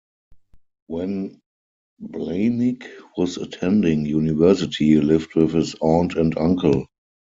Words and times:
When 0.87 1.41
Blahnik 2.01 2.87
was 3.17 3.37
attending 3.37 4.07
university, 4.07 4.85
he 4.87 4.99
lived 4.99 5.35
with 5.35 5.53
his 5.53 5.75
aunt 5.79 6.15
and 6.15 6.35
uncle. 6.39 6.87